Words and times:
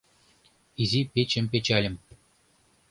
Изи 0.81 1.01
печым 1.13 1.45
печальым 1.51 1.95